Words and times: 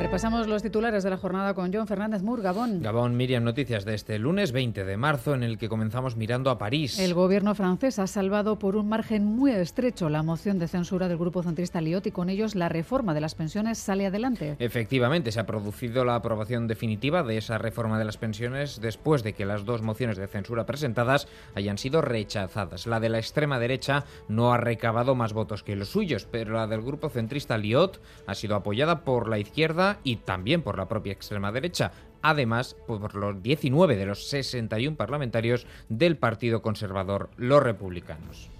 Repasamos 0.00 0.46
los 0.46 0.62
titulares 0.62 1.04
de 1.04 1.10
la 1.10 1.18
jornada 1.18 1.52
con 1.52 1.70
John 1.74 1.86
Fernández 1.86 2.22
Mur, 2.22 2.40
Gabón. 2.40 2.80
Gabón, 2.80 3.18
Miriam, 3.18 3.44
noticias 3.44 3.84
de 3.84 3.94
este 3.94 4.18
lunes 4.18 4.50
20 4.50 4.86
de 4.86 4.96
marzo 4.96 5.34
en 5.34 5.42
el 5.42 5.58
que 5.58 5.68
comenzamos 5.68 6.16
mirando 6.16 6.48
a 6.48 6.56
París. 6.56 6.98
El 6.98 7.12
gobierno 7.12 7.54
francés 7.54 7.98
ha 7.98 8.06
salvado 8.06 8.58
por 8.58 8.76
un 8.76 8.88
margen 8.88 9.26
muy 9.26 9.52
estrecho 9.52 10.08
la 10.08 10.22
moción 10.22 10.58
de 10.58 10.68
censura 10.68 11.06
del 11.06 11.18
grupo 11.18 11.42
centrista 11.42 11.82
Liot 11.82 12.06
y 12.06 12.12
con 12.12 12.30
ellos 12.30 12.54
la 12.54 12.70
reforma 12.70 13.12
de 13.12 13.20
las 13.20 13.34
pensiones 13.34 13.76
sale 13.76 14.06
adelante. 14.06 14.56
Efectivamente, 14.58 15.32
se 15.32 15.40
ha 15.40 15.44
producido 15.44 16.02
la 16.06 16.14
aprobación 16.14 16.66
definitiva 16.66 17.22
de 17.22 17.36
esa 17.36 17.58
reforma 17.58 17.98
de 17.98 18.06
las 18.06 18.16
pensiones 18.16 18.80
después 18.80 19.22
de 19.22 19.34
que 19.34 19.44
las 19.44 19.66
dos 19.66 19.82
mociones 19.82 20.16
de 20.16 20.28
censura 20.28 20.64
presentadas 20.64 21.28
hayan 21.54 21.76
sido 21.76 22.00
rechazadas. 22.00 22.86
La 22.86 23.00
de 23.00 23.10
la 23.10 23.18
extrema 23.18 23.58
derecha 23.58 24.06
no 24.28 24.54
ha 24.54 24.56
recabado 24.56 25.14
más 25.14 25.34
votos 25.34 25.62
que 25.62 25.76
los 25.76 25.90
suyos, 25.90 26.24
pero 26.24 26.54
la 26.54 26.66
del 26.66 26.80
grupo 26.80 27.10
centrista 27.10 27.58
Liot 27.58 28.00
ha 28.26 28.34
sido 28.34 28.56
apoyada 28.56 29.04
por 29.04 29.28
la 29.28 29.38
izquierda 29.38 29.90
y 30.04 30.16
también 30.16 30.62
por 30.62 30.76
la 30.76 30.88
propia 30.88 31.12
extrema 31.12 31.52
derecha, 31.52 31.92
además 32.22 32.76
por 32.86 33.14
los 33.14 33.42
19 33.42 33.96
de 33.96 34.06
los 34.06 34.28
61 34.28 34.96
parlamentarios 34.96 35.66
del 35.88 36.16
Partido 36.16 36.62
Conservador, 36.62 37.30
los 37.36 37.62
republicanos. 37.62 38.50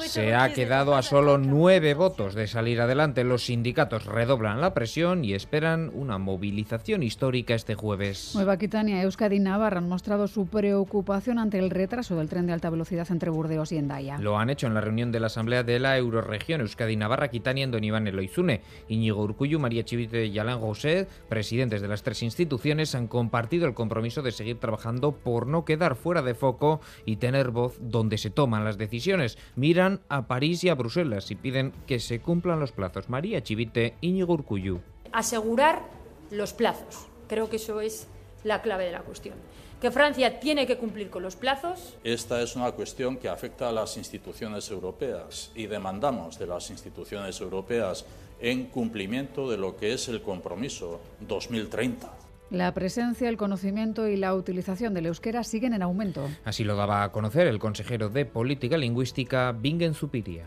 Se 0.00 0.34
ha 0.34 0.52
quedado 0.52 0.96
a 0.96 1.02
solo 1.02 1.38
nueve 1.38 1.94
votos 1.94 2.34
de 2.34 2.48
salir 2.48 2.80
adelante. 2.80 3.22
Los 3.22 3.44
sindicatos 3.44 4.06
redoblan 4.06 4.60
la 4.60 4.74
presión 4.74 5.24
y 5.24 5.34
esperan 5.34 5.90
una 5.94 6.18
movilización 6.18 7.02
histórica 7.04 7.54
este 7.54 7.76
jueves. 7.76 8.32
Nueva 8.34 8.54
Aquitania, 8.54 9.02
Euskadi 9.02 9.36
y 9.36 9.40
Navarra 9.40 9.78
han 9.78 9.88
mostrado 9.88 10.26
su 10.26 10.46
preocupación 10.46 11.38
ante 11.38 11.58
el 11.58 11.70
retraso 11.70 12.16
del 12.16 12.28
tren 12.28 12.46
de 12.46 12.54
alta 12.54 12.70
velocidad 12.70 13.06
entre 13.10 13.30
Burdeos 13.30 13.70
y 13.70 13.78
Endaya. 13.78 14.18
Lo 14.18 14.38
han 14.38 14.50
hecho 14.50 14.66
en 14.66 14.74
la 14.74 14.80
reunión 14.80 15.12
de 15.12 15.20
la 15.20 15.28
Asamblea 15.28 15.62
de 15.62 15.78
la 15.78 15.96
Euroregión 15.96 16.60
Euskadi 16.60 16.96
Navarra, 16.96 17.26
Aquitania, 17.26 17.64
en 17.64 17.70
Don 17.70 17.84
Iván 17.84 18.08
Eloizune. 18.08 18.62
Íñigo 18.88 19.22
Urcuyu, 19.22 19.60
María 19.60 19.84
Chivite 19.84 20.26
y 20.26 20.38
Alain 20.38 20.60
Rousset, 20.60 21.08
presidentes 21.28 21.80
de 21.80 21.88
las 21.88 22.02
tres 22.02 22.22
instituciones, 22.22 22.94
han 22.94 23.06
compartido 23.06 23.66
el 23.66 23.74
compromiso 23.74 24.22
de 24.22 24.32
seguir 24.32 24.58
trabajando 24.58 25.12
por 25.12 25.46
no 25.46 25.64
quedar 25.64 25.94
fuera 25.94 26.22
de 26.22 26.34
foco 26.34 26.71
y 27.04 27.16
tener 27.16 27.50
voz 27.50 27.76
donde 27.80 28.18
se 28.18 28.30
toman 28.30 28.64
las 28.64 28.78
decisiones. 28.78 29.38
Miran 29.56 30.00
a 30.08 30.26
París 30.26 30.64
y 30.64 30.68
a 30.68 30.74
Bruselas 30.74 31.30
y 31.30 31.34
piden 31.34 31.72
que 31.86 32.00
se 32.00 32.20
cumplan 32.20 32.60
los 32.60 32.72
plazos. 32.72 33.08
María 33.08 33.42
Chivite, 33.42 33.96
Íñigo 34.00 34.34
Urcuyu. 34.34 34.80
Asegurar 35.12 35.82
los 36.30 36.52
plazos. 36.52 37.06
Creo 37.28 37.48
que 37.48 37.56
eso 37.56 37.80
es 37.80 38.08
la 38.44 38.62
clave 38.62 38.84
de 38.86 38.92
la 38.92 39.02
cuestión. 39.02 39.34
Que 39.80 39.90
Francia 39.90 40.38
tiene 40.38 40.66
que 40.66 40.78
cumplir 40.78 41.10
con 41.10 41.22
los 41.22 41.34
plazos. 41.34 41.96
Esta 42.04 42.40
es 42.40 42.54
una 42.54 42.70
cuestión 42.70 43.16
que 43.16 43.28
afecta 43.28 43.68
a 43.68 43.72
las 43.72 43.96
instituciones 43.96 44.70
europeas 44.70 45.50
y 45.56 45.66
demandamos 45.66 46.38
de 46.38 46.46
las 46.46 46.70
instituciones 46.70 47.40
europeas 47.40 48.04
en 48.40 48.66
cumplimiento 48.66 49.50
de 49.50 49.56
lo 49.56 49.76
que 49.76 49.92
es 49.92 50.08
el 50.08 50.22
compromiso 50.22 51.00
2030. 51.20 52.12
La 52.50 52.74
presencia, 52.74 53.28
el 53.28 53.36
conocimiento 53.36 54.08
y 54.08 54.16
la 54.16 54.34
utilización 54.34 54.92
del 54.92 55.06
euskera 55.06 55.42
siguen 55.42 55.72
en 55.72 55.82
aumento. 55.82 56.28
Así 56.44 56.64
lo 56.64 56.76
daba 56.76 57.02
a 57.02 57.12
conocer 57.12 57.46
el 57.46 57.58
consejero 57.58 58.10
de 58.10 58.26
Política 58.26 58.76
Lingüística, 58.76 59.52
Bingen 59.52 59.94
Zupiria. 59.94 60.44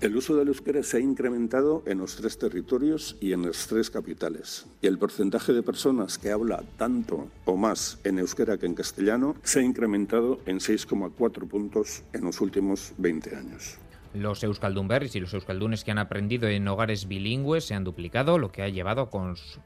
El 0.00 0.16
uso 0.16 0.34
del 0.34 0.48
euskera 0.48 0.82
se 0.82 0.96
ha 0.96 1.00
incrementado 1.00 1.82
en 1.84 1.98
los 1.98 2.16
tres 2.16 2.38
territorios 2.38 3.18
y 3.20 3.34
en 3.34 3.42
las 3.42 3.66
tres 3.66 3.90
capitales. 3.90 4.64
Y 4.80 4.86
el 4.86 4.96
porcentaje 4.96 5.52
de 5.52 5.62
personas 5.62 6.16
que 6.16 6.30
habla 6.30 6.62
tanto 6.78 7.28
o 7.44 7.56
más 7.56 7.98
en 8.04 8.18
euskera 8.18 8.56
que 8.56 8.64
en 8.64 8.74
castellano 8.74 9.34
se 9.42 9.60
ha 9.60 9.62
incrementado 9.62 10.38
en 10.46 10.58
6,4 10.58 11.46
puntos 11.46 12.02
en 12.14 12.24
los 12.24 12.40
últimos 12.40 12.94
20 12.96 13.36
años. 13.36 13.76
Los 14.12 14.42
euskaldunberris 14.42 15.14
y 15.14 15.20
los 15.20 15.32
euskaldunes 15.34 15.84
que 15.84 15.92
han 15.92 15.98
aprendido 15.98 16.48
en 16.48 16.66
hogares 16.66 17.06
bilingües 17.06 17.64
se 17.64 17.74
han 17.74 17.84
duplicado, 17.84 18.38
lo 18.38 18.50
que 18.50 18.62
ha 18.62 18.68
llevado 18.68 19.02
a 19.02 19.10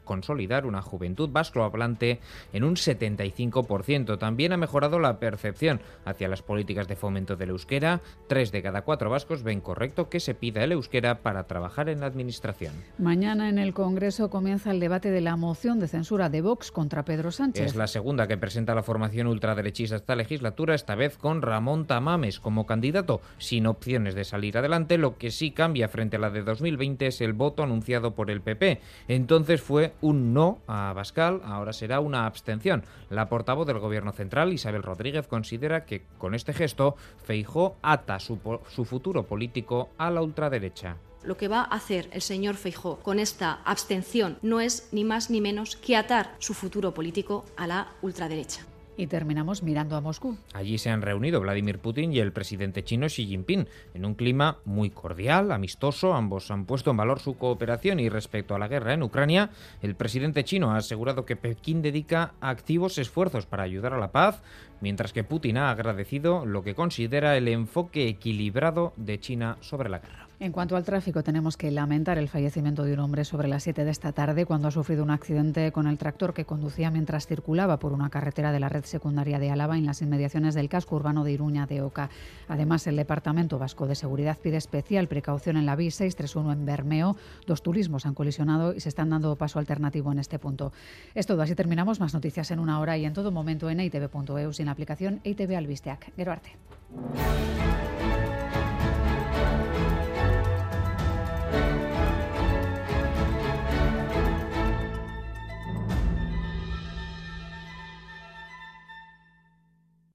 consolidar 0.05 0.67
una 0.67 0.83
juventud 0.83 1.31
vasco-hablante 1.31 2.21
en 2.53 2.65
un 2.65 2.75
75%. 2.75 4.19
También 4.19 4.53
ha 4.53 4.57
mejorado 4.57 4.99
la 4.99 5.19
percepción 5.19 5.81
hacia 6.05 6.29
las 6.29 6.43
políticas 6.43 6.89
de 6.89 6.97
fomento 6.97 7.37
del 7.37 7.51
euskera. 7.51 8.03
Tres 8.29 8.53
de 8.53 8.63
cada 8.63 8.83
cuatro 8.83 9.09
vascos 9.09 9.43
ven 9.43 9.61
correcto 9.61 10.09
que 10.09 10.21
se 10.21 10.35
pida 10.35 10.63
el 10.63 10.73
euskera 10.73 11.23
para 11.23 11.45
trabajar 11.45 11.89
en 11.89 12.01
la 12.01 12.07
administración. 12.07 12.75
Mañana 12.99 13.49
en 13.49 13.59
el 13.59 13.73
Congreso 13.73 14.29
comienza 14.31 14.71
el 14.71 14.81
debate 14.81 15.11
de 15.11 15.21
la 15.21 15.37
moción 15.37 15.81
de 15.81 15.89
censura 15.89 16.29
de 16.29 16.43
Vox 16.43 16.71
contra 16.71 17.05
Pedro 17.05 17.31
Sánchez. 17.31 17.65
Es 17.65 17.77
la 17.77 17.87
segunda 17.87 18.27
que 18.27 18.37
presenta 18.37 18.75
la 18.75 18.83
formación 18.83 19.27
ultraderechista 19.27 19.97
esta 19.97 20.17
legislatura, 20.17 20.75
esta 20.75 20.95
vez 20.95 21.17
con 21.17 21.43
Ramón 21.43 21.87
Tamames 21.87 22.41
como 22.41 22.67
candidato, 22.67 23.21
sin 23.39 23.67
opciones 23.67 24.15
de 24.15 24.25
salir 24.35 24.59
adelante. 24.59 24.99
Lo 24.99 25.17
que 25.17 25.31
sí 25.31 25.53
cambia 25.53 25.87
frente 25.87 26.17
a 26.17 26.19
la 26.19 26.29
de 26.29 26.43
2020 26.43 27.07
es 27.07 27.21
el 27.21 27.35
voto 27.35 27.63
anunciado 27.63 28.17
por 28.17 28.33
el 28.33 28.41
PP. 28.41 28.81
Entonces 29.07 29.63
fue 29.63 29.93
un 30.01 30.35
no 30.35 30.59
a 30.67 30.93
Bascal, 30.93 31.41
ahora 31.45 31.73
será 31.73 32.01
una 32.01 32.27
abstención. 32.27 32.83
La 33.11 33.29
portavoz 33.29 33.65
del 33.65 33.79
Gobierno 33.79 34.11
Central, 34.11 34.53
Isabel 34.53 34.83
Rodríguez, 34.83 35.29
considera 35.29 35.85
que 35.85 36.03
con 36.19 36.35
este 36.35 36.53
gesto 36.53 36.97
Feijó 37.23 37.77
ata 37.81 38.19
su, 38.19 38.41
su 38.75 38.85
futuro 38.85 39.23
político 39.23 39.91
a 39.99 40.11
la 40.11 40.21
ultraderecha 40.21 40.97
lo 41.23 41.39
que 41.39 41.49
va 41.49 41.61
a 41.61 41.77
hacer 41.77 42.11
el 42.13 42.21
señor 42.21 42.57
Feijó 42.57 42.99
con 42.99 43.19
esta 43.19 43.63
abstención 43.65 44.37
no 44.43 44.61
es 44.61 44.91
ni 44.93 45.05
más 45.05 45.31
ni 45.31 45.41
menos 45.41 45.75
que 45.75 45.97
atar 45.97 46.35
su 46.39 46.53
futuro 46.53 46.93
político 46.93 47.47
a 47.57 47.67
la 47.67 47.89
ultraderecha. 48.03 48.67
Y 48.97 49.07
terminamos 49.07 49.63
mirando 49.63 49.97
a 49.97 50.01
Moscú. 50.01 50.37
Allí 50.53 50.79
se 50.79 50.91
han 50.91 51.03
reunido 51.03 51.41
Vladimir 51.41 51.79
Putin 51.79 52.13
y 52.13 52.21
el 52.21 52.33
presidente 52.33 52.85
chino 52.85 53.07
Xi 53.07 53.27
Jinping 53.27 53.67
en 53.95 54.05
un 54.05 54.15
clima 54.15 54.59
muy 54.65 54.91
cordial, 54.91 55.53
amistoso. 55.53 56.15
Ambos 56.15 56.51
han 56.51 56.65
puesto 56.65 56.91
en 56.91 56.97
valor 56.97 57.19
su 57.19 57.37
cooperación 57.37 58.01
y 58.01 58.09
respecto 58.09 58.55
a 58.55 58.59
la 58.59 58.69
guerra 58.69 58.95
en 58.95 59.03
Ucrania, 59.03 59.51
el 59.83 59.97
presidente 59.97 60.45
chino 60.45 60.71
ha 60.71 60.77
asegurado 60.77 61.25
que 61.25 61.37
Pekín 61.37 61.83
dedica 61.83 62.35
activos 62.41 62.99
esfuerzos 62.99 63.47
para 63.47 63.65
ayudar 63.65 63.95
a 63.95 63.99
la 63.99 64.13
paz, 64.13 64.43
mientras 64.81 65.13
que 65.13 65.25
Putin 65.25 65.59
ha 65.59 65.71
agradecido 65.71 66.47
lo 66.47 66.63
que 66.63 66.75
considera 66.75 67.37
el 67.37 67.49
enfoque 67.49 68.09
equilibrado 68.09 68.93
de 68.97 69.19
China 69.19 69.59
sobre 69.61 69.89
la 69.89 69.99
guerra. 69.99 70.24
En 70.41 70.51
cuanto 70.51 70.77
al 70.77 70.85
tráfico, 70.85 71.23
tenemos 71.23 71.57
que 71.57 71.71
lamentar 71.71 72.19
el 72.19 72.29
fallecimiento 72.29 72.83
de 72.83 72.93
un 72.93 72.99
hombre 72.99 73.25
sobre 73.25 73.47
las 73.47 73.63
7 73.63 73.85
de 73.85 73.91
esta 73.93 74.13
tarde 74.13 74.47
cuando 74.47 74.67
ha 74.67 74.73
sufrido 74.73 75.05
un 75.05 75.11
accidente 75.11 75.71
con 75.71 75.87
el 75.87 75.97
tractor 75.97 76.35
que 76.35 76.45
conducía 76.45 76.91
mientras 76.91 77.29
circulaba 77.29 77.79
por 77.79 77.93
una 77.93 78.11
carretera 78.11 78.51
de 78.51 78.59
la 78.59 78.69
red 78.69 78.85
secundaria 78.85 79.39
de 79.39 79.51
Álava 79.51 79.79
en 79.79 79.87
las 79.87 80.03
inmediaciones 80.03 80.55
del 80.55 80.69
casco 80.69 80.97
urbano 80.97 81.23
de 81.23 81.31
Iruña 81.31 81.67
de 81.67 81.83
Oca. 81.83 82.11
Además, 82.49 82.87
el 82.89 82.97
Departamento 82.97 83.61
Vasco 83.61 83.87
de 83.87 83.95
Seguridad 83.95 84.37
pide 84.37 84.57
especial 84.57 85.07
precaución 85.07 85.57
en 85.57 85.67
la 85.67 85.77
BI 85.77 85.93
631 85.93 86.53
en 86.53 86.67
Bermeo. 86.67 87.17
Dos 87.47 87.63
turismos 87.63 88.05
han 88.05 88.15
colisionado 88.15 88.75
y 88.75 88.81
se 88.81 88.89
están 88.89 89.11
dando 89.11 89.37
paso 89.37 89.61
alternativo 89.61 90.11
en 90.11 90.19
este 90.19 90.41
punto. 90.41 90.73
Es 91.15 91.27
todo, 91.27 91.43
así 91.43 91.55
terminamos. 91.55 92.01
Más 92.01 92.13
noticias 92.13 92.51
en 92.51 92.59
una 92.59 92.81
hora 92.81 92.99
y 92.99 93.05
en 93.05 93.13
todo 93.13 93.31
momento 93.31 93.71
en 93.71 93.79
itv.eu 93.79 94.53
sin 94.53 94.69
aplicación 94.69 95.21
ITV 95.23 95.57
Albisteac. 95.57 96.13